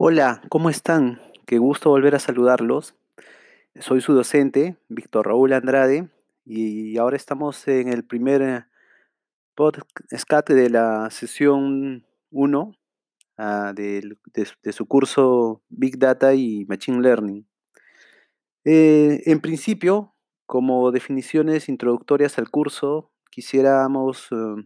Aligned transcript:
Hola, 0.00 0.42
¿cómo 0.48 0.70
están? 0.70 1.20
Qué 1.46 1.58
gusto 1.58 1.90
volver 1.90 2.14
a 2.14 2.18
saludarlos. 2.20 2.94
Soy 3.80 4.00
su 4.00 4.12
docente, 4.14 4.76
Víctor 4.88 5.26
Raúl 5.26 5.52
Andrade, 5.52 6.08
y 6.44 6.96
ahora 6.98 7.16
estamos 7.16 7.66
en 7.68 7.88
el 7.88 8.04
primer 8.04 8.66
podcast 9.54 10.48
de 10.48 10.70
la 10.70 11.10
sesión 11.10 12.06
1 12.30 12.72
ah, 13.38 13.72
del- 13.74 14.18
de, 14.34 14.44
su 14.46 14.54
de 14.62 14.72
su 14.72 14.86
curso 14.86 15.62
Big 15.68 15.98
Data 15.98 16.34
y 16.34 16.64
Machine 16.66 17.00
Learning. 17.02 17.46
Eh, 18.64 19.22
en 19.26 19.40
principio, 19.40 20.14
como 20.46 20.90
definiciones 20.92 21.68
introductorias 21.68 22.38
al 22.38 22.50
curso, 22.50 23.10
quisiéramos, 23.30 24.28
eh, 24.32 24.64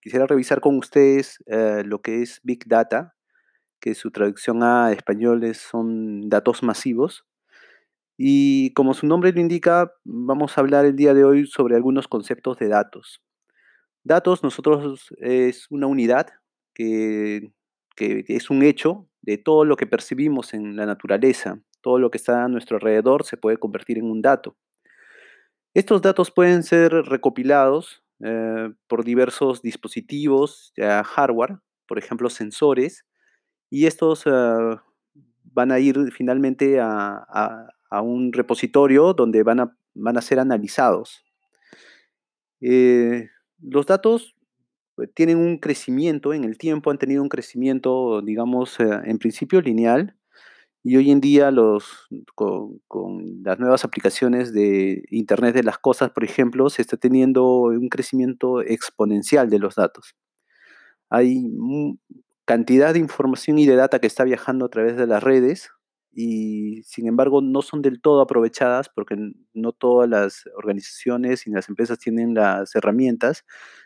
quisiera 0.00 0.26
revisar 0.26 0.60
con 0.60 0.78
ustedes 0.78 1.38
eh, 1.46 1.82
lo 1.84 2.00
que 2.00 2.22
es 2.22 2.40
Big 2.42 2.66
Data, 2.66 3.15
que 3.86 3.94
su 3.94 4.10
traducción 4.10 4.64
a 4.64 4.92
español 4.92 5.44
es- 5.44 5.58
son 5.60 6.28
datos 6.28 6.64
masivos. 6.64 7.24
Y 8.18 8.72
como 8.74 8.94
su 8.94 9.06
nombre 9.06 9.32
lo 9.32 9.40
indica, 9.40 9.92
vamos 10.04 10.56
a 10.56 10.60
hablar 10.62 10.84
el 10.86 10.96
día 10.96 11.14
de 11.14 11.24
hoy 11.24 11.46
sobre 11.46 11.76
algunos 11.76 12.08
conceptos 12.08 12.58
de 12.58 12.68
datos. 12.68 13.22
Datos, 14.04 14.42
nosotros 14.44 15.14
es 15.20 15.66
una 15.70 15.86
unidad 15.88 16.28
que, 16.74 17.52
que 17.96 18.24
es 18.28 18.50
un 18.50 18.62
hecho 18.62 19.08
de 19.22 19.38
todo 19.38 19.64
lo 19.64 19.76
que 19.76 19.86
percibimos 19.86 20.54
en 20.54 20.76
la 20.76 20.86
naturaleza. 20.86 21.60
Todo 21.82 21.98
lo 21.98 22.10
que 22.10 22.18
está 22.18 22.44
a 22.44 22.48
nuestro 22.48 22.76
alrededor 22.78 23.24
se 23.24 23.36
puede 23.38 23.58
convertir 23.58 23.98
en 23.98 24.06
un 24.10 24.22
dato. 24.22 24.56
Estos 25.74 26.00
datos 26.02 26.30
pueden 26.30 26.62
ser 26.62 26.92
recopilados 26.92 28.02
eh, 28.24 28.70
por 28.88 29.04
diversos 29.04 29.60
dispositivos, 29.62 30.72
ya 30.76 31.04
hardware, 31.04 31.58
por 31.86 31.98
ejemplo, 31.98 32.30
sensores, 32.30 33.04
y 33.70 33.86
estos 33.86 34.24
ah, 34.26 34.82
van 35.44 35.72
a 35.72 35.78
ir 35.80 36.12
finalmente 36.12 36.80
a, 36.80 37.24
a- 37.28 37.68
a 37.90 38.02
un 38.02 38.32
repositorio 38.32 39.14
donde 39.14 39.42
van 39.44 39.60
a, 39.60 39.76
van 39.94 40.18
a 40.18 40.22
ser 40.22 40.40
analizados. 40.40 41.24
Eh, 42.60 43.28
los 43.60 43.86
datos 43.86 44.34
pues, 44.96 45.10
tienen 45.14 45.38
un 45.38 45.58
crecimiento 45.58 46.34
en 46.34 46.44
el 46.44 46.58
tiempo, 46.58 46.90
han 46.90 46.98
tenido 46.98 47.22
un 47.22 47.28
crecimiento, 47.28 48.22
digamos, 48.22 48.80
eh, 48.80 48.84
en 49.04 49.18
principio 49.18 49.60
lineal, 49.60 50.16
y 50.84 50.96
hoy 50.96 51.10
en 51.12 51.20
día 51.20 51.50
los, 51.52 52.08
con, 52.34 52.80
con 52.88 53.42
las 53.44 53.58
nuevas 53.60 53.84
aplicaciones 53.84 54.52
de 54.54 55.04
Internet 55.10 55.54
de 55.54 55.64
las 55.64 55.78
Cosas, 55.78 56.10
por 56.10 56.24
ejemplo, 56.24 56.70
se 56.70 56.82
está 56.82 56.96
teniendo 56.96 57.44
un 57.64 57.88
crecimiento 57.88 58.62
exponencial 58.62 59.50
de 59.50 59.58
los 59.60 59.76
datos. 59.76 60.14
Hay 61.10 61.46
cantidad 62.46 62.94
de 62.94 63.00
información 63.00 63.58
y 63.58 63.66
de 63.66 63.76
data 63.76 63.98
que 64.00 64.06
está 64.06 64.24
viajando 64.24 64.64
a 64.66 64.70
través 64.70 64.96
de 64.96 65.06
las 65.06 65.22
redes 65.22 65.70
y 66.12 66.82
sin 66.84 67.06
embargo 67.08 67.42
no 67.42 67.60
son 67.60 67.82
del 67.82 68.00
todo 68.00 68.22
aprovechadas 68.22 68.88
porque 68.88 69.16
no 69.52 69.72
todas 69.72 70.08
las 70.08 70.44
organizaciones 70.56 71.46
y 71.46 71.50
las 71.50 71.68
empresas 71.68 71.98
tienen 71.98 72.34
las 72.34 72.74
herramientas 72.74 73.44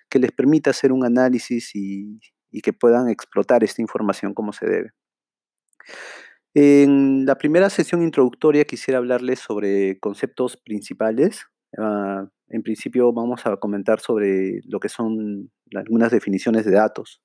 que 0.09 0.21
les 0.21 0.31
permita 0.31 0.71
hacer 0.71 0.93
un 0.93 1.05
análisis 1.05 1.75
y, 1.75 2.21
y 2.51 2.61
que 2.61 2.73
puedan 2.73 3.09
explotar 3.09 3.65
esta 3.65 3.83
información 3.83 4.35
como 4.35 4.53
se 4.53 4.67
debe. 4.67 4.93
En 6.55 7.27
la 7.27 7.37
primera 7.37 7.71
sesión 7.71 8.03
introductoria 8.03 8.65
quisiera 8.65 8.99
hablarles 8.99 9.39
sobre 9.39 9.99
conceptos 10.01 10.57
principales. 10.57 11.47
Ah, 11.79 12.29
en 12.49 12.63
principio 12.63 13.13
vamos 13.13 13.47
a 13.47 13.57
comentar 13.57 14.01
sobre 14.01 14.61
lo 14.65 14.81
que 14.81 14.89
son 14.89 15.51
algunas 15.75 16.11
definiciones 16.11 16.65
de 16.65 16.73
datos. 16.73 17.23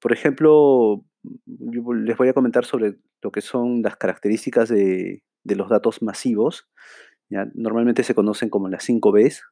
Por 0.00 0.12
ejemplo, 0.12 1.04
yo 1.46 1.92
les 1.92 2.16
voy 2.16 2.28
a 2.28 2.32
comentar 2.32 2.64
sobre 2.64 2.96
lo 3.22 3.30
que 3.30 3.40
son 3.40 3.82
las 3.82 3.96
características 3.96 4.68
de, 4.68 5.22
de 5.44 5.56
los 5.56 5.68
datos 5.68 6.02
masivos. 6.02 6.68
¿ya? 7.28 7.48
Normalmente 7.54 8.02
se 8.02 8.14
conocen 8.14 8.48
como 8.48 8.68
las 8.68 8.84
5 8.84 9.12
Bs, 9.12 9.42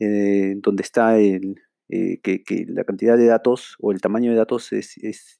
eh, 0.00 0.54
donde 0.58 0.82
está 0.82 1.18
el, 1.18 1.62
eh, 1.88 2.20
que, 2.22 2.42
que 2.42 2.64
la 2.68 2.84
cantidad 2.84 3.16
de 3.16 3.26
datos 3.26 3.76
o 3.80 3.92
el 3.92 4.00
tamaño 4.00 4.30
de 4.30 4.36
datos 4.36 4.72
es, 4.72 4.96
es, 4.98 5.38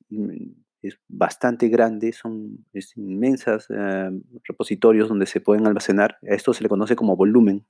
es 0.82 0.98
bastante 1.08 1.69
grande, 1.69 2.12
son 2.12 2.66
es 2.72 2.96
inmensas 2.96 3.66
eh, 3.70 4.10
repositorios 4.44 5.08
donde 5.08 5.26
se 5.26 5.40
pueden 5.40 5.66
almacenar. 5.66 6.19
A 6.22 6.34
esto 6.34 6.52
se 6.52 6.62
le 6.62 6.69
conoce 6.69 6.96
como 6.96 7.16
volumen. 7.16 7.66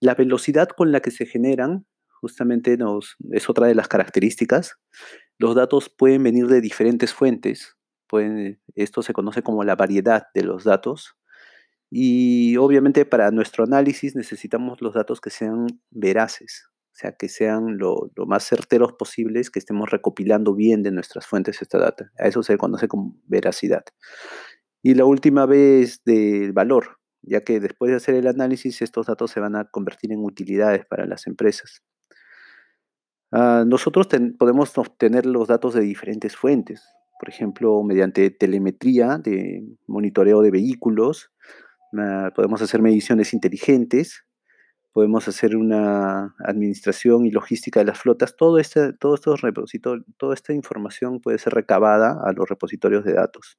La 0.00 0.14
velocidad 0.14 0.68
con 0.68 0.90
la 0.90 1.00
que 1.00 1.10
se 1.10 1.26
generan 1.26 1.86
justamente 2.20 2.76
nos, 2.76 3.16
es 3.30 3.50
otra 3.50 3.66
de 3.66 3.74
las 3.74 3.88
características. 3.88 4.78
Los 5.42 5.56
datos 5.56 5.88
pueden 5.88 6.22
venir 6.22 6.46
de 6.46 6.60
diferentes 6.60 7.12
fuentes. 7.12 7.76
Pueden, 8.06 8.60
esto 8.76 9.02
se 9.02 9.12
conoce 9.12 9.42
como 9.42 9.64
la 9.64 9.74
variedad 9.74 10.28
de 10.34 10.44
los 10.44 10.62
datos. 10.62 11.16
Y 11.90 12.56
obviamente 12.58 13.04
para 13.04 13.28
nuestro 13.32 13.64
análisis 13.64 14.14
necesitamos 14.14 14.80
los 14.80 14.94
datos 14.94 15.20
que 15.20 15.30
sean 15.30 15.66
veraces, 15.90 16.68
o 16.68 16.94
sea, 16.94 17.16
que 17.16 17.28
sean 17.28 17.76
lo, 17.76 18.12
más 18.24 18.46
certeros 18.46 18.92
posibles, 18.92 19.50
que 19.50 19.58
estemos 19.58 19.90
recopilando 19.90 20.54
bien 20.54 20.84
de 20.84 20.92
nuestras 20.92 21.26
fuentes 21.26 21.60
esta 21.60 21.78
data. 21.78 22.12
A 22.20 22.28
eso 22.28 22.44
se 22.44 22.56
conoce 22.56 22.86
como 22.86 23.20
veracidad. 23.24 23.82
Y 24.80 24.94
la 24.94 25.06
última 25.06 25.44
vez 25.44 26.04
del 26.04 26.52
valor, 26.52 27.00
ya 27.20 27.40
que 27.40 27.58
después 27.58 27.90
de 27.90 27.96
hacer 27.96 28.14
el 28.14 28.28
análisis 28.28 28.80
estos 28.80 29.06
datos 29.06 29.32
se 29.32 29.40
van 29.40 29.56
a 29.56 29.64
convertir 29.64 30.12
en 30.12 30.24
utilidades 30.24 30.86
para 30.86 31.04
las 31.04 31.26
empresas. 31.26 31.82
Ah, 33.32 33.64
nosotros 33.66 34.08
podemos 34.38 34.76
obtener 34.76 35.24
los 35.24 35.48
datos 35.48 35.72
de 35.74 35.80
diferentes 35.80 36.36
fuentes, 36.36 36.84
por 37.18 37.30
ejemplo, 37.30 37.82
mediante 37.82 38.30
telemetría 38.30 39.16
de 39.18 39.64
monitoreo 39.86 40.42
de 40.42 40.50
vehículos, 40.50 41.30
ah, 41.98 42.30
podemos 42.34 42.60
hacer 42.62 42.82
mediciones 42.82 43.32
inteligentes, 43.32 44.24
podemos 44.92 45.28
hacer 45.28 45.56
una 45.56 46.34
administración 46.40 47.26
y 47.26 47.30
logística 47.30 47.80
de 47.80 47.86
las 47.86 47.98
flotas, 48.00 48.36
todo 48.36 48.58
este, 48.58 48.92
todos 48.94 49.20
estos 49.20 49.40
repositorios, 49.42 50.06
toda 50.18 50.34
esta 50.34 50.52
información 50.52 51.20
puede 51.20 51.38
ser 51.38 51.54
recabada 51.54 52.20
a 52.24 52.32
los 52.32 52.48
repositorios 52.48 53.04
de 53.04 53.14
datos. 53.14 53.58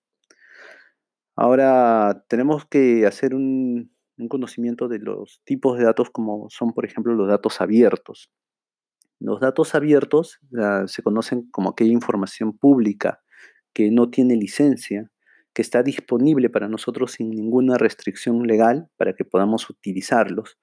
Ahora 1.35 2.23
tenemos 2.28 2.66
que 2.66 3.05
hacer 3.07 3.34
un 3.35 3.90
conocimiento 4.29 4.88
de 4.88 5.00
los 5.00 5.41
tipos 5.45 5.78
de 5.78 5.85
datos 5.85 6.09
como 6.11 6.47
son, 6.50 6.73
por 6.73 6.85
ejemplo, 6.85 7.13
los 7.13 7.28
datos 7.28 7.59
abiertos. 7.61 8.29
Los 9.19 9.40
datos 9.40 9.75
abiertos 9.75 10.40
se 10.88 11.03
conocen 11.03 11.50
como 11.51 11.69
aquella 11.69 11.94
información 11.94 12.57
pública 12.57 13.22
que 13.74 13.90
no 13.91 14.09
tiene 14.09 14.35
licencia, 14.35 15.09
que 15.53 15.62
está 15.62 15.84
disponible 15.84 16.50
para 16.50 16.68
nosotros 16.68 17.13
sin 17.13 17.29
ninguna 17.29 17.78
restricción 17.78 18.46
legal 18.47 18.88
para 18.97 19.13
que 19.13 19.25
podamos 19.25 19.69
utilizarlos. 19.69 20.57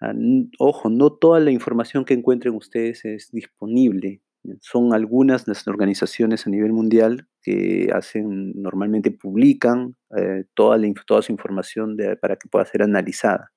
Ah, 0.00 0.14
ojo, 0.58 0.88
no 0.88 1.12
toda 1.12 1.40
la 1.40 1.50
información 1.50 2.04
que 2.04 2.14
encuentren 2.14 2.54
ustedes 2.54 3.04
es 3.04 3.30
disponible. 3.32 4.22
Son 4.60 4.94
algunas 4.94 5.46
las 5.46 5.66
organizaciones 5.68 6.46
a 6.46 6.50
nivel 6.50 6.72
mundial 6.72 7.28
que 7.42 7.90
hacen, 7.94 8.52
normalmente 8.54 9.10
publican 9.10 9.96
eh, 10.16 10.44
toda, 10.54 10.78
la, 10.78 10.90
toda 11.06 11.20
su 11.20 11.32
información 11.32 11.96
para 12.20 12.36
que 12.36 12.48
pueda 12.48 12.64
ser 12.64 12.82
analizada. 12.82 13.52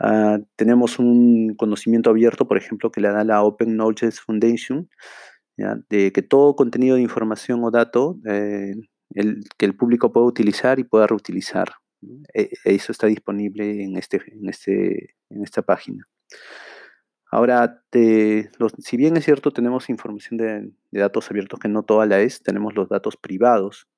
Ah, 0.00 0.38
tenemos 0.56 0.98
un 0.98 1.54
conocimiento 1.56 2.10
abierto, 2.10 2.46
por 2.46 2.58
ejemplo, 2.58 2.90
que 2.90 3.00
le 3.00 3.08
da 3.08 3.24
la 3.24 3.42
Open 3.42 3.74
Knowledge 3.76 4.10
Foundation, 4.12 4.88
¿ya? 5.56 5.78
de 5.90 6.12
que 6.12 6.22
todo 6.22 6.56
contenido 6.56 6.96
de 6.96 7.02
información 7.02 7.64
o 7.64 7.70
dato 7.70 8.18
eh, 8.26 8.74
el- 9.14 9.44
que 9.58 9.66
el 9.66 9.76
público 9.76 10.12
pueda 10.12 10.26
utilizar 10.26 10.78
y 10.80 10.84
pueda 10.84 11.06
reutilizar. 11.08 11.70
¿no? 12.02 12.20
E- 12.34 12.50
Eso 12.64 12.92
está 12.92 13.06
disponible 13.08 13.84
en, 13.84 13.96
este, 13.98 14.22
en, 14.32 14.48
este, 14.48 15.14
en 15.30 15.42
esta 15.44 15.62
página. 15.62 16.04
Ahora, 17.30 17.82
te- 17.90 18.50
los- 18.58 18.72
si 18.78 18.96
bien 18.96 19.16
es 19.16 19.24
cierto, 19.24 19.50
tenemos 19.50 19.90
información 19.90 20.38
de, 20.38 20.70
de 20.90 21.00
datos 21.00 21.28
abiertos 21.30 21.58
que 21.58 21.68
no 21.68 21.82
toda 21.82 22.06
la 22.06 22.20
es, 22.20 22.42
tenemos 22.42 22.74
los 22.74 22.88
datos 22.88 23.16
privados, 23.16 23.88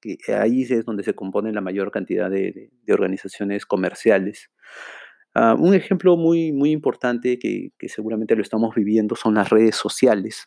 que 0.00 0.18
ahí 0.34 0.62
es 0.62 0.84
donde 0.84 1.04
se 1.04 1.14
compone 1.14 1.52
la 1.52 1.60
mayor 1.60 1.90
cantidad 1.90 2.30
de, 2.30 2.52
de- 2.52 2.70
de 2.82 2.92
organizaciones 2.94 3.66
comerciales. 3.66 4.50
Ah, 5.34 5.54
un 5.58 5.74
ejemplo 5.74 6.16
muy, 6.16 6.52
muy 6.52 6.70
importante 6.72 7.38
que, 7.38 7.70
que 7.78 7.88
seguramente 7.88 8.36
lo 8.36 8.42
estamos 8.42 8.74
viviendo 8.74 9.16
son 9.16 9.34
las 9.34 9.48
redes 9.48 9.76
sociales. 9.76 10.46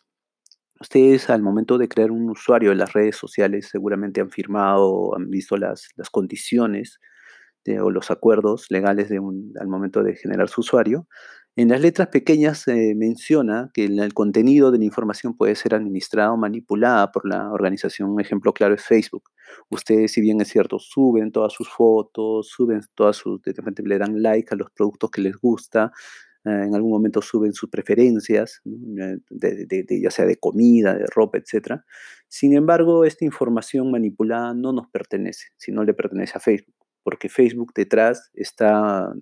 Ustedes 0.80 1.30
al 1.30 1.42
momento 1.42 1.78
de 1.78 1.88
crear 1.88 2.10
un 2.12 2.30
usuario 2.30 2.70
de 2.70 2.76
las 2.76 2.92
redes 2.94 3.16
sociales 3.16 3.68
seguramente 3.70 4.20
han 4.20 4.30
firmado, 4.30 5.16
han 5.16 5.30
visto 5.30 5.56
las, 5.56 5.88
las 5.96 6.10
condiciones 6.10 6.98
de- 7.64 7.80
o 7.80 7.90
los 7.90 8.10
acuerdos 8.10 8.66
legales 8.70 9.08
de 9.10 9.20
un- 9.20 9.52
al 9.60 9.68
momento 9.68 10.02
de 10.04 10.16
generar 10.16 10.48
su 10.48 10.62
usuario. 10.62 11.08
En 11.58 11.70
las 11.70 11.80
letras 11.80 12.08
pequeñas 12.08 12.58
se 12.58 12.94
menciona 12.94 13.70
que 13.72 13.86
el, 13.86 14.12
contenido 14.12 14.70
de 14.70 14.78
la 14.78 14.84
información 14.84 15.34
puede 15.34 15.54
ser 15.54 15.74
administrada 15.74 16.30
o 16.32 16.36
manipulada 16.36 17.10
por 17.10 17.26
la 17.26 17.50
organización. 17.50 18.10
Un 18.10 18.20
ejemplo 18.20 18.52
claro 18.52 18.74
es 18.74 18.84
Facebook. 18.84 19.30
Ustedes, 19.70 20.12
si 20.12 20.20
bien 20.20 20.38
es 20.42 20.48
cierto, 20.48 20.78
suben 20.78 21.32
todas 21.32 21.54
sus 21.54 21.70
fotos, 21.70 22.48
suben 22.48 22.82
todas 22.94 23.16
sus, 23.16 23.40
de 23.40 23.54
repente 23.54 23.82
le 23.82 23.96
dan 23.96 24.20
like 24.22 24.52
a 24.52 24.56
los 24.56 24.70
productos 24.70 25.10
que 25.10 25.22
les 25.22 25.34
gusta, 25.38 25.92
en 26.44 26.74
algún 26.74 26.90
momento 26.90 27.22
suben 27.22 27.54
sus 27.54 27.70
preferencias, 27.70 28.60
ya 28.64 30.10
sea 30.10 30.26
de 30.26 30.36
comida, 30.36 30.94
de 30.94 31.06
ropa, 31.06 31.38
etc. 31.38 31.80
Sin 32.28 32.54
embargo, 32.54 33.06
esta 33.06 33.24
información 33.24 33.90
manipulada 33.90 34.52
no 34.52 34.72
nos 34.72 34.88
pertenece, 34.88 35.46
sino 35.56 35.84
le 35.84 35.94
pertenece 35.94 36.34
a 36.36 36.40
Facebook, 36.40 36.74
porque 37.02 37.30
Facebook 37.30 37.72
detrás 37.74 38.30
está 38.34 39.12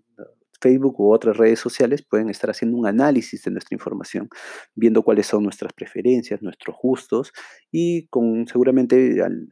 Facebook 0.65 0.99
u 0.99 1.13
otras 1.13 1.37
redes 1.37 1.61
sociales 1.61 2.03
pueden 2.03 2.31
estar 2.31 2.49
haciendo 2.49 2.79
un 2.79 2.87
análisis 2.87 3.43
de 3.45 3.51
nuestra 3.51 3.75
información, 3.75 4.29
viendo 4.75 5.03
cuáles 5.03 5.27
son 5.27 5.43
nuestras 5.43 5.73
preferencias, 5.75 6.41
nuestros 6.41 6.75
gustos 6.81 7.33
y 7.71 8.07
con 8.09 8.47
seguramente 8.47 9.23
al, 9.23 9.49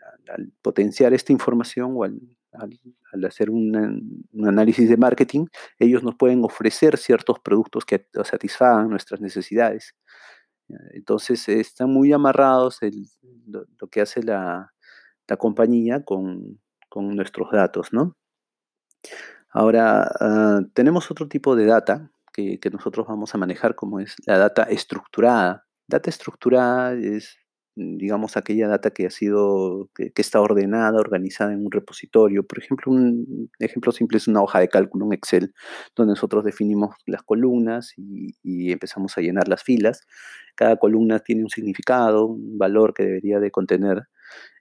potenciar 0.63 1.13
esta 1.13 1.33
información 1.33 1.93
o 1.95 2.05
al, 2.05 2.19
hacer 3.27 3.51
un 3.51 4.25
análisis 4.47 4.89
de 4.89 4.97
marketing, 4.97 5.47
ellos 5.79 6.03
nos 6.03 6.15
pueden 6.17 6.43
ofrecer 6.45 6.97
ciertos 6.97 7.39
productos 7.41 7.85
que 7.85 8.07
satisfagan 8.25 8.89
nuestras 8.89 9.21
necesidades. 9.21 9.95
Entonces 10.95 11.47
están 11.49 11.91
muy 11.91 12.13
amarrados 12.13 12.79
lo, 13.47 13.89
que 13.89 14.01
hace 14.01 14.23
la, 14.23 14.73
compañía 15.39 16.05
con, 16.05 16.61
con 16.91 17.09
nuestros 17.17 17.51
datos, 17.51 17.93
¿no? 17.93 18.17
Ahora, 19.53 20.11
ah, 20.21 20.61
tenemos 20.75 21.11
otro 21.11 21.29
tipo 21.29 21.55
de 21.57 21.67
data 21.67 22.11
que, 22.33 22.59
nosotros 22.73 23.07
vamos 23.07 23.35
a 23.35 23.39
manejar, 23.39 23.75
como 23.75 24.01
es 24.01 24.17
la 24.27 24.39
data 24.39 24.63
estructurada. 24.65 25.67
Data 25.87 26.09
estructurada 26.11 26.95
es, 26.95 27.37
mm, 27.77 27.99
digamos, 27.99 28.37
aquella 28.39 28.69
data 28.69 28.91
que 28.91 29.07
ha 29.07 29.11
sido, 29.11 29.91
que, 29.95 30.11
está 30.17 30.41
ordenada, 30.41 30.99
organizada 30.99 31.53
en 31.53 31.65
un 31.67 31.71
repositorio. 31.71 32.47
Por 32.47 32.59
ejemplo, 32.61 32.91
un 32.93 33.51
ejemplo 33.59 33.93
simple 33.93 34.19
es 34.19 34.29
una 34.29 34.43
hoja 34.43 34.61
de 34.61 34.69
cálculo, 34.69 35.05
un 35.07 35.13
Excel, 35.13 35.53
donde 35.97 36.13
nosotros 36.13 36.45
definimos 36.45 36.95
las 37.07 37.23
columnas 37.23 37.93
y, 37.99 38.35
y 38.43 38.73
empezamos 38.73 39.19
a 39.19 39.21
llenar 39.21 39.49
las 39.49 39.63
filas. 39.63 40.07
Cada 40.57 40.77
columna 40.77 41.19
tiene 41.21 41.43
un 41.43 41.51
significado, 41.51 42.27
un 42.27 42.59
valor 42.59 42.95
que 42.95 43.05
debería 43.05 43.41
de 43.41 43.51
contener. 43.51 44.05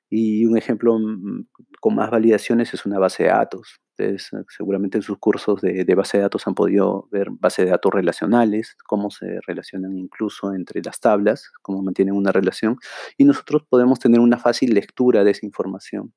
Y 0.09 0.45
un 0.45 0.57
ejemplo 0.57 0.99
mm, 0.99 1.45
con 1.79 1.95
más 1.95 2.11
validaciones 2.11 2.73
es 2.73 2.85
una 2.85 2.99
base 2.99 3.23
de 3.23 3.29
datos. 3.29 3.79
Ustedes 4.01 4.33
eh, 4.33 4.43
seguramente 4.49 4.97
en 4.97 5.03
sus 5.03 5.19
cursos 5.19 5.61
de, 5.61 5.95
base 5.95 6.17
de 6.17 6.23
datos 6.23 6.47
han 6.47 6.55
podido 6.55 7.07
ver 7.11 7.27
base 7.29 7.63
de 7.63 7.69
datos 7.69 7.93
relacionales, 7.93 8.75
cómo 8.87 9.11
se 9.11 9.39
relacionan 9.45 9.95
incluso 9.95 10.53
entre 10.53 10.81
las 10.83 10.99
tablas, 10.99 11.51
cómo 11.61 11.83
mantienen 11.83 12.15
una 12.15 12.31
relación. 12.31 12.77
Y 13.15 13.25
nosotros 13.25 13.63
podemos 13.69 13.99
tener 13.99 14.19
una 14.19 14.39
fácil 14.39 14.73
lectura 14.73 15.23
de 15.23 15.31
esa 15.31 15.45
información. 15.45 16.13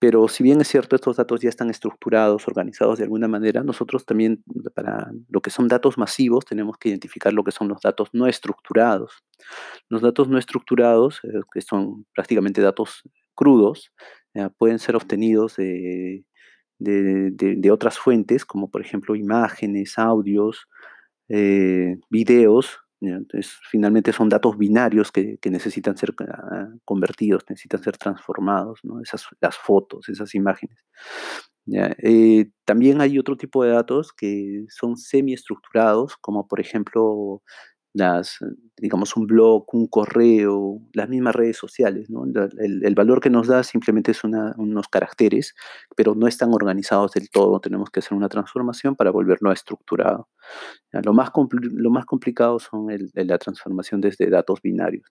Pero 0.00 0.26
si 0.28 0.42
bien 0.42 0.60
es 0.60 0.68
cierto, 0.68 0.96
estos 0.96 1.16
datos 1.16 1.40
ya 1.40 1.48
están 1.48 1.70
estructurados, 1.70 2.48
organizados 2.48 2.98
de 2.98 3.04
alguna 3.04 3.28
manera, 3.28 3.62
nosotros 3.62 4.04
también, 4.04 4.42
para 4.74 5.10
lo 5.28 5.40
que 5.40 5.50
son 5.50 5.68
datos 5.68 5.98
masivos, 5.98 6.44
tenemos 6.44 6.78
que 6.78 6.88
identificar 6.88 7.32
lo 7.32 7.44
que 7.44 7.52
son 7.52 7.68
los 7.68 7.80
datos 7.80 8.08
no 8.12 8.26
estructurados. 8.26 9.24
Los 9.88 10.02
datos 10.02 10.28
no 10.28 10.38
estructurados, 10.38 11.20
eh, 11.24 11.40
que 11.52 11.60
son 11.60 12.06
prácticamente 12.14 12.60
datos 12.60 13.02
crudos, 13.34 13.92
pueden 14.56 14.78
ser 14.78 14.94
obtenidos 14.94 15.56
de, 15.56 16.24
otras 17.70 17.98
fuentes, 17.98 18.44
como 18.44 18.70
por 18.70 18.80
ejemplo 18.80 19.16
imágenes, 19.16 19.98
audios, 19.98 20.68
eh, 21.28 21.98
videos, 22.10 22.78
entonces, 23.00 23.56
finalmente 23.70 24.12
son 24.12 24.28
datos 24.28 24.58
binarios 24.58 25.12
que, 25.12 25.38
necesitan 25.44 25.96
ser 25.96 26.14
ah, 26.28 26.68
convertidos, 26.84 27.44
necesitan 27.48 27.82
ser 27.82 27.96
transformados, 27.96 28.80
¿no? 28.82 29.00
Esas, 29.00 29.24
las 29.40 29.56
fotos, 29.56 30.08
esas 30.08 30.34
imágenes. 30.34 30.84
Eh, 31.70 32.50
también 32.64 33.00
hay 33.00 33.18
otro 33.18 33.36
tipo 33.36 33.62
de 33.62 33.70
datos 33.70 34.12
que 34.12 34.64
son 34.70 34.96
semiestructurados, 34.96 36.16
como 36.16 36.48
por 36.48 36.60
ejemplo 36.60 37.42
las, 37.98 38.38
digamos, 38.76 39.16
un 39.16 39.26
blog, 39.26 39.66
un 39.74 39.86
correo, 39.88 40.80
las 40.94 41.08
mismas 41.08 41.34
redes 41.34 41.56
sociales. 41.56 42.08
¿no? 42.08 42.24
El, 42.24 42.94
valor 42.94 43.20
que 43.20 43.30
nos 43.30 43.48
da 43.48 43.62
simplemente 43.62 44.12
es 44.12 44.24
unos 44.24 44.88
caracteres, 44.88 45.54
pero 45.96 46.14
no 46.14 46.26
están 46.26 46.54
organizados 46.54 47.12
del 47.12 47.28
todo. 47.30 47.60
Tenemos 47.60 47.90
que 47.90 48.00
hacer 48.00 48.16
una 48.16 48.28
transformación 48.28 48.96
para 48.96 49.10
volverlo 49.10 49.52
estructurado. 49.52 50.28
Lo 50.92 51.12
más, 51.12 51.30
lo 51.60 51.90
más 51.90 52.06
complicado 52.06 52.58
son 52.58 52.86
la 53.14 53.38
transformación 53.38 54.00
desde 54.00 54.30
datos 54.30 54.62
binarios. 54.62 55.10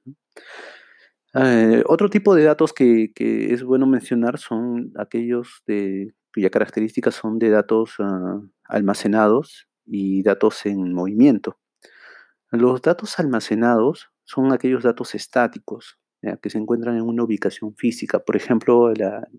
Eh, 1.33 1.83
otro 1.85 2.09
tipo 2.09 2.33
de 2.33 2.43
datos 2.43 2.73
que, 2.73 3.11
es 3.17 3.63
bueno 3.63 3.85
mencionar 3.85 4.39
son 4.39 4.91
aquellos 4.97 5.61
de, 5.67 6.13
cuya 6.33 6.49
características 6.49 7.15
son 7.15 7.37
de 7.37 7.49
datos 7.49 7.95
ah, 7.99 8.41
almacenados 8.65 9.67
y 9.85 10.23
datos 10.23 10.65
en 10.65 10.93
movimiento. 10.93 11.57
Los 12.51 12.81
datos 12.81 13.19
almacenados 13.19 14.09
son 14.23 14.53
aquellos 14.53 14.83
datos 14.83 15.15
estáticos 15.15 15.97
que 16.41 16.49
se 16.49 16.57
encuentran 16.57 16.95
en 16.95 17.03
una 17.03 17.23
ubicación 17.23 17.75
física. 17.75 18.19
Por 18.19 18.35
ejemplo, 18.35 18.91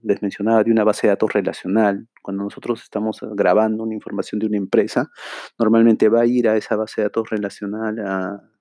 les 0.03 0.23
mencionaba 0.23 0.63
de 0.63 0.71
una 0.71 0.85
base 0.85 1.07
de 1.07 1.13
datos 1.13 1.33
relacional. 1.33 2.07
Cuando 2.23 2.45
nosotros 2.45 2.83
estamos 2.83 3.19
grabando 3.33 3.83
una 3.83 3.95
información 3.95 4.39
de 4.39 4.47
una 4.47 4.59
empresa, 4.59 5.11
normalmente 5.59 6.09
va 6.09 6.23
a 6.23 6.27
ir 6.27 6.49
a 6.49 6.57
esa 6.57 6.77
base 6.77 7.01
de 7.01 7.07
datos 7.07 7.31
relacional, 7.31 7.97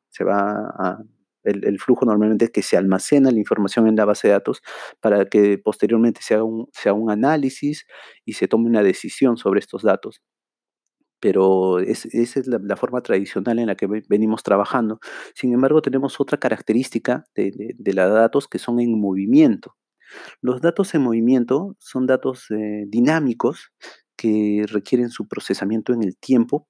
se 0.09 0.23
va 0.23 0.73
a 0.77 1.03
el, 1.43 1.79
flujo 1.79 2.05
normalmente 2.05 2.45
es 2.45 2.51
que 2.51 2.61
se 2.61 2.75
almacena 2.75 3.31
la 3.31 3.39
información 3.39 3.87
en 3.87 3.95
la 3.95 4.03
base 4.03 4.27
de 4.27 4.33
datos 4.33 4.61
para 4.99 5.25
que 5.25 5.57
posteriormente 5.57 6.19
se 6.21 6.33
haga 6.33 6.43
un 6.43 7.11
análisis 7.11 7.85
y 8.25 8.33
se 8.33 8.49
tome 8.49 8.67
una 8.67 8.83
decisión 8.83 9.37
sobre 9.37 9.61
estos 9.61 9.83
datos 9.83 10.21
pero 11.19 11.79
esa 11.79 12.09
es 12.13 12.47
la, 12.47 12.75
forma 12.75 13.01
tradicional 13.01 13.59
en 13.59 13.67
la 13.67 13.75
que 13.75 13.87
venimos 14.07 14.43
trabajando. 14.43 14.99
Sin 15.33 15.53
embargo, 15.53 15.81
tenemos 15.81 16.19
otra 16.19 16.37
característica 16.37 17.25
de, 17.35 17.75
los 17.79 18.13
datos 18.13 18.47
que 18.47 18.59
son 18.59 18.79
en 18.79 18.99
movimiento. 18.99 19.75
Los 20.41 20.61
datos 20.61 20.93
en 20.95 21.01
movimiento 21.01 21.75
son 21.79 22.05
datos 22.07 22.45
eh, 22.51 22.85
dinámicos 22.87 23.71
que 24.15 24.65
requieren 24.67 25.09
su 25.09 25.27
procesamiento 25.27 25.93
en 25.93 26.03
el 26.03 26.17
tiempo 26.17 26.67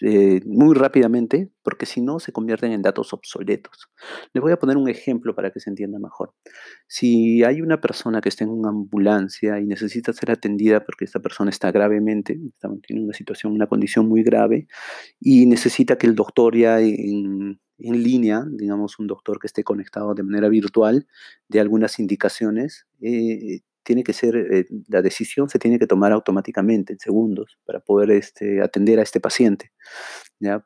eh, 0.00 0.40
muy 0.46 0.74
rápidamente, 0.74 1.50
porque 1.62 1.86
si 1.86 2.00
no 2.00 2.20
se 2.20 2.32
convierten 2.32 2.72
en 2.72 2.82
datos 2.82 3.12
obsoletos. 3.12 3.90
Les 4.32 4.40
voy 4.40 4.52
a 4.52 4.58
poner 4.58 4.76
un 4.76 4.88
ejemplo 4.88 5.34
para 5.34 5.50
que 5.50 5.60
se 5.60 5.70
entienda 5.70 5.98
mejor. 5.98 6.32
Si 6.86 7.42
hay 7.44 7.60
una 7.60 7.80
persona 7.80 8.20
que 8.20 8.28
está 8.28 8.44
en 8.44 8.50
una 8.50 8.70
ambulancia 8.70 9.60
y 9.60 9.66
necesita 9.66 10.12
ser 10.12 10.30
atendida 10.30 10.84
porque 10.84 11.04
esta 11.04 11.20
persona 11.20 11.50
está 11.50 11.70
gravemente, 11.72 12.38
tiene 12.86 13.04
una 13.04 13.14
situación, 13.14 13.52
una 13.52 13.66
condición 13.66 14.08
muy 14.08 14.22
grave, 14.22 14.66
y 15.20 15.46
necesita 15.46 15.96
que 15.98 16.06
el 16.06 16.14
doctor 16.14 16.56
ya 16.56 16.80
en, 16.80 17.58
línea, 17.78 18.44
digamos 18.50 18.98
un 18.98 19.06
doctor 19.06 19.38
que 19.40 19.46
esté 19.46 19.64
conectado 19.64 20.14
de 20.14 20.22
manera 20.22 20.48
virtual, 20.48 21.06
de 21.48 21.60
algunas 21.60 21.98
indicaciones, 21.98 22.86
eh, 23.00 23.60
tiene 23.90 24.04
que 24.04 24.12
ser, 24.12 24.36
eh, 24.36 24.66
la 24.86 25.02
decisión 25.02 25.48
se 25.48 25.58
tiene 25.58 25.76
que 25.76 25.88
tomar 25.88 26.12
automáticamente, 26.12 26.92
en 26.92 27.00
segundos, 27.00 27.58
para 27.64 27.80
poder 27.80 28.12
este, 28.12 28.62
atender 28.62 29.00
a 29.00 29.02
este 29.02 29.18
paciente. 29.18 29.72
¿ya? 30.38 30.64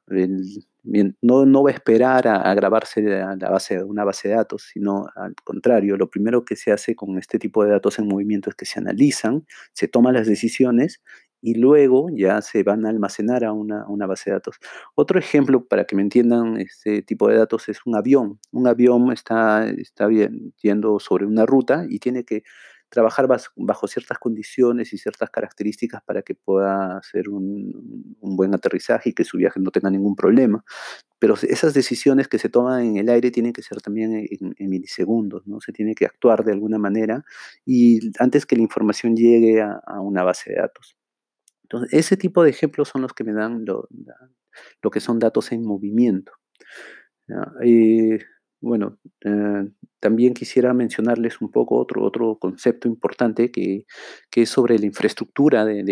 no, 1.22 1.46
no 1.46 1.62
va 1.62 1.70
a 1.70 1.72
esperar 1.72 2.28
a, 2.28 2.52
grabarse 2.52 3.00
a 3.22 3.34
la 3.34 3.48
base, 3.48 3.82
una 3.82 4.04
base 4.04 4.28
de 4.28 4.34
datos, 4.34 4.68
sino 4.70 5.06
al 5.16 5.34
contrario, 5.42 5.96
lo 5.96 6.10
primero 6.10 6.44
que 6.44 6.54
se 6.54 6.70
hace 6.70 6.94
con 6.94 7.16
este 7.16 7.38
tipo 7.38 7.64
de 7.64 7.70
datos 7.70 7.98
en 7.98 8.08
movimiento 8.08 8.50
es 8.50 8.56
que 8.56 8.66
se 8.66 8.78
analizan, 8.78 9.46
se 9.72 9.88
toman 9.88 10.12
las 10.12 10.26
decisiones 10.26 11.00
y 11.40 11.54
luego 11.54 12.08
ya 12.14 12.42
se 12.42 12.62
van 12.62 12.84
a 12.84 12.90
almacenar 12.90 13.42
a 13.42 13.52
una, 13.52 13.86
una, 13.88 14.06
base 14.06 14.28
de 14.28 14.34
datos. 14.34 14.56
Otro 14.94 15.18
ejemplo 15.18 15.66
para 15.66 15.86
que 15.86 15.96
me 15.96 16.02
entiendan 16.02 16.58
este 16.58 17.00
tipo 17.00 17.28
de 17.28 17.38
datos 17.38 17.70
es 17.70 17.78
un 17.86 17.96
avión. 17.96 18.38
Un 18.52 18.66
avión 18.66 19.12
está, 19.12 19.66
está 19.68 20.08
yendo 20.60 20.98
sobre 21.00 21.24
una 21.24 21.46
ruta 21.46 21.86
y 21.88 21.98
tiene 22.00 22.24
que 22.24 22.44
trabajar 22.88 23.26
bajo, 23.26 23.88
ciertas 23.88 24.18
condiciones 24.18 24.92
y 24.92 24.98
ciertas 24.98 25.30
características 25.30 26.02
para 26.02 26.22
que 26.22 26.34
pueda 26.34 26.98
hacer 26.98 27.28
un, 27.28 28.16
buen 28.20 28.54
aterrizaje 28.54 29.10
y 29.10 29.12
que 29.12 29.24
su 29.24 29.36
viaje 29.36 29.60
no 29.60 29.70
tenga 29.70 29.90
ningún 29.90 30.14
problema. 30.14 30.64
Pero 31.18 31.34
esas 31.34 31.74
decisiones 31.74 32.28
que 32.28 32.38
se 32.38 32.48
toman 32.48 32.84
en 32.84 32.96
el 32.98 33.08
aire 33.08 33.30
tienen 33.30 33.52
que 33.52 33.62
ser 33.62 33.80
también 33.80 34.26
en, 34.30 34.70
milisegundos, 34.70 35.46
¿no? 35.46 35.60
Se 35.60 35.72
tiene 35.72 35.94
que 35.94 36.06
actuar 36.06 36.44
de 36.44 36.52
alguna 36.52 36.78
manera 36.78 37.24
y 37.64 38.12
antes 38.18 38.46
que 38.46 38.56
la 38.56 38.62
información 38.62 39.16
llegue 39.16 39.60
a, 39.62 39.80
una 40.00 40.22
base 40.22 40.50
de 40.50 40.56
datos. 40.56 40.96
Entonces, 41.62 41.92
ese 41.92 42.16
tipo 42.16 42.42
de 42.44 42.50
ejemplos 42.50 42.88
son 42.88 43.02
los 43.02 43.12
que 43.12 43.24
me 43.24 43.32
dan 43.32 43.64
lo, 43.64 43.88
que 44.90 45.00
son 45.00 45.18
datos 45.18 45.50
en 45.52 45.64
movimiento. 45.64 46.32
Bueno, 48.64 48.98
eh, 49.24 49.68
también 50.00 50.34
quisiera 50.34 50.72
mencionarles 50.72 51.40
un 51.40 51.50
poco 51.50 51.76
otro, 51.78 52.02
otro 52.02 52.38
concepto 52.38 52.88
importante 52.88 53.50
que, 53.50 53.84
es 54.34 54.48
sobre 54.48 54.78
la 54.78 54.86
infraestructura 54.86 55.64
de, 55.64 55.84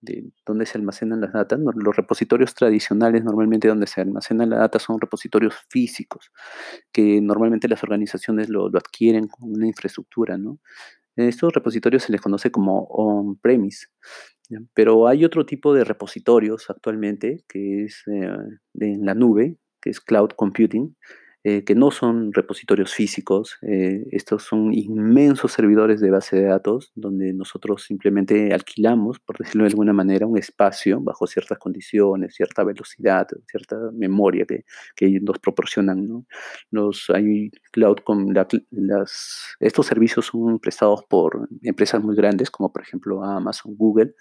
de, 0.00 0.30
dónde 0.46 0.64
se 0.64 0.78
almacenan 0.78 1.20
las 1.20 1.32
datas. 1.32 1.58
Los 1.74 1.96
repositorios 1.96 2.54
tradicionales 2.54 3.24
normalmente 3.24 3.68
donde 3.68 3.88
se 3.88 4.00
almacena 4.00 4.46
la 4.46 4.58
data 4.58 4.78
son 4.78 5.00
repositorios 5.00 5.54
físicos, 5.68 6.30
que 6.92 7.20
normalmente 7.20 7.68
las 7.68 7.82
organizaciones 7.82 8.48
lo, 8.48 8.66
adquieren 8.66 9.26
con 9.26 9.50
una 9.50 9.66
infraestructura, 9.66 10.38
¿no? 10.38 10.60
Estos 11.16 11.52
repositorios 11.52 12.04
se 12.04 12.12
les 12.12 12.20
conoce 12.20 12.52
como 12.52 12.84
on-premise, 12.90 13.88
pero 14.72 15.08
hay 15.08 15.24
otro 15.24 15.44
tipo 15.44 15.74
de 15.74 15.82
repositorios 15.82 16.70
actualmente 16.70 17.44
que 17.48 17.84
es 17.84 18.04
eh, 18.06 18.30
en 18.78 19.04
la 19.04 19.14
nube, 19.14 19.58
que 19.80 19.90
es 19.90 20.00
cloud 20.00 20.30
computing, 20.36 20.94
eh, 21.44 21.64
que 21.64 21.74
no 21.74 21.90
son 21.90 22.32
repositorios 22.32 22.92
físicos, 22.92 23.58
eh, 23.62 24.04
estos 24.10 24.42
son 24.42 24.74
inmensos 24.74 25.52
servidores 25.52 26.00
de 26.00 26.10
base 26.10 26.36
de 26.36 26.44
datos 26.44 26.92
donde 26.94 27.32
nosotros 27.32 27.84
simplemente 27.84 28.52
alquilamos, 28.52 29.20
por 29.20 29.38
decirlo 29.38 29.64
de 29.64 29.70
alguna 29.70 29.92
manera, 29.92 30.26
un 30.26 30.36
espacio 30.36 31.00
bajo 31.00 31.26
ciertas 31.26 31.58
condiciones, 31.58 32.34
cierta 32.34 32.64
velocidad, 32.64 33.28
cierta 33.46 33.76
memoria 33.92 34.44
que, 34.46 34.64
que 34.96 35.20
nos 35.20 35.38
proporcionan. 35.38 36.08
¿no? 36.08 36.26
Los, 36.70 37.06
cloud 37.70 37.98
estos 39.60 39.86
servicios 39.86 40.26
son 40.26 40.58
prestados 40.58 41.04
por 41.08 41.48
empresas 41.62 42.02
muy 42.02 42.16
grandes 42.16 42.50
como 42.50 42.72
por 42.72 42.82
ejemplo 42.82 43.24
Amazon, 43.24 43.76
Google, 43.76 44.14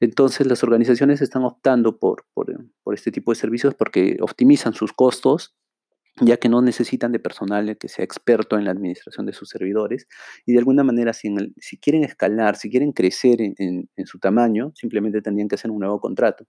entonces 0.00 0.46
las 0.46 0.62
organizaciones 0.62 1.20
están 1.20 1.44
optando 1.44 1.98
por, 1.98 2.24
por, 2.32 2.48
este 2.94 3.10
tipo 3.10 3.32
de 3.32 3.36
servicios 3.36 3.74
porque 3.74 4.16
optimizan 4.20 4.72
sus 4.72 4.92
costos 4.92 5.56
ya 6.20 6.36
que 6.36 6.48
no 6.48 6.62
necesitan 6.62 7.12
de 7.12 7.18
personal 7.18 7.76
que 7.78 7.88
sea 7.88 8.04
experto 8.04 8.58
en 8.58 8.64
la 8.64 8.70
administración 8.70 9.26
de 9.26 9.32
sus 9.32 9.48
servidores 9.48 10.06
y 10.46 10.52
de 10.52 10.58
alguna 10.58 10.84
manera 10.84 11.12
si, 11.12 11.32
quieren 11.80 12.04
escalar, 12.04 12.56
si 12.56 12.70
quieren 12.70 12.92
crecer 12.92 13.40
en, 13.40 13.88
su 14.06 14.18
tamaño, 14.18 14.72
simplemente 14.74 15.20
tendrían 15.22 15.48
que 15.48 15.56
hacer 15.56 15.70
un 15.70 15.80
nuevo 15.80 16.00
contrato. 16.00 16.46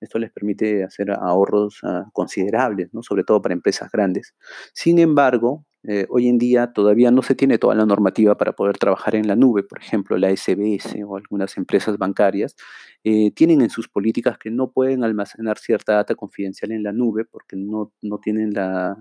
Esto 0.00 0.18
les 0.18 0.32
permite 0.32 0.84
hacer 0.84 1.10
ahorros 1.10 1.78
ah, 1.82 2.04
considerables, 2.12 2.92
¿no? 2.92 3.02
sobre 3.02 3.24
todo 3.24 3.42
para 3.42 3.54
empresas 3.54 3.90
grandes. 3.90 4.34
Sin 4.72 4.98
embargo, 4.98 5.64
eh, 5.86 6.06
hoy 6.08 6.28
en 6.28 6.38
día 6.38 6.72
todavía 6.72 7.10
no 7.10 7.22
se 7.22 7.34
tiene 7.34 7.58
toda 7.58 7.74
la 7.74 7.84
normativa 7.84 8.36
para 8.36 8.52
poder 8.52 8.78
trabajar 8.78 9.14
en 9.14 9.26
la 9.26 9.36
nube. 9.36 9.62
Por 9.62 9.80
ejemplo, 9.80 10.16
la 10.16 10.34
SBS 10.34 10.96
o 11.06 11.16
algunas 11.16 11.56
empresas 11.58 11.98
bancarias 11.98 12.56
eh, 13.04 13.30
tienen 13.32 13.60
en 13.60 13.70
sus 13.70 13.88
políticas 13.88 14.38
que 14.38 14.50
no 14.50 14.70
pueden 14.70 15.04
almacenar 15.04 15.58
cierta 15.58 15.94
data 15.94 16.14
confidencial 16.14 16.72
en 16.72 16.82
la 16.82 16.92
nube 16.92 17.24
porque 17.24 17.56
no, 17.56 17.92
no 18.00 18.18
tienen 18.18 18.54
la, 18.54 18.96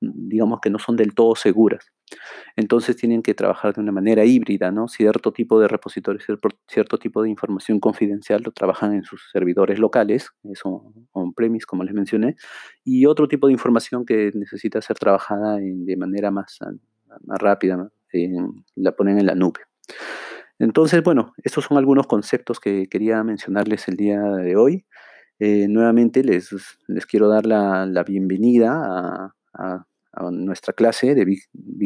digamos 0.00 0.60
que 0.60 0.70
no 0.70 0.78
son 0.78 0.96
del 0.96 1.14
todo 1.14 1.34
seguras. 1.36 1.92
Entonces 2.56 2.96
tienen 2.96 3.22
que 3.22 3.34
trabajar 3.34 3.74
de 3.74 3.80
una 3.80 3.92
manera 3.92 4.24
híbrida, 4.24 4.70
¿no? 4.70 4.88
Cierto 4.88 5.32
tipo 5.32 5.60
de 5.60 5.68
repositorios, 5.68 6.24
cierto 6.68 6.98
tipo 6.98 7.22
de 7.22 7.30
información 7.30 7.80
confidencial 7.80 8.42
lo 8.42 8.52
trabajan 8.52 8.94
en 8.94 9.04
sus 9.04 9.28
servidores 9.32 9.78
locales, 9.78 10.30
eso 10.44 10.92
on-premise, 11.12 11.66
como 11.66 11.84
les 11.84 11.94
mencioné, 11.94 12.36
y 12.84 13.06
otro 13.06 13.28
tipo 13.28 13.46
de 13.48 13.52
información 13.52 14.06
que 14.06 14.30
necesita 14.34 14.80
ser 14.80 14.96
trabajada 14.98 15.56
de 15.58 15.96
manera 15.96 16.30
más, 16.30 16.58
más 17.24 17.38
rápida, 17.38 17.90
la 18.76 18.92
ponen 18.92 19.18
en 19.18 19.26
la 19.26 19.34
nube. 19.34 19.60
Entonces, 20.58 21.02
bueno, 21.02 21.34
estos 21.44 21.64
son 21.64 21.76
algunos 21.76 22.06
conceptos 22.06 22.60
que 22.60 22.88
quería 22.88 23.22
mencionarles 23.22 23.88
el 23.88 23.96
día 23.96 24.20
de 24.22 24.56
hoy. 24.56 24.86
Eh, 25.38 25.66
nuevamente 25.68 26.24
les, 26.24 26.50
les 26.86 27.04
quiero 27.04 27.28
dar 27.28 27.44
la, 27.44 27.84
la 27.84 28.02
bienvenida 28.04 28.72
a 28.72 29.36
a 29.56 29.84
nuestra 30.30 30.72
clase 30.72 31.14
de 31.14 31.24
Big, 31.24 31.40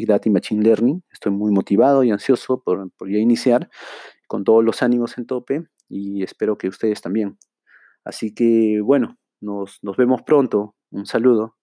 Data 0.07 0.29
y 0.29 0.33
Machine 0.33 0.63
Learning. 0.63 1.03
Estoy 1.13 1.33
muy 1.33 1.53
motivado 1.53 2.05
y 2.05 2.11
ansioso 2.11 2.63
por, 2.63 2.91
por 2.93 3.11
ya 3.11 3.19
iniciar 3.19 3.69
con 4.29 4.45
todos 4.45 4.65
los 4.65 4.83
ánimos 4.83 5.19
en 5.19 5.27
tope 5.27 5.65
y 5.89 6.23
espero 6.23 6.57
que 6.57 6.69
ustedes 6.69 7.01
también. 7.01 7.37
Así 8.05 8.33
que 8.35 8.81
bueno, 8.83 9.19
nos, 9.41 9.79
nos 9.83 9.97
vemos 9.97 10.23
pronto. 10.23 10.75
Un 10.91 11.07
saludo. 11.07 11.57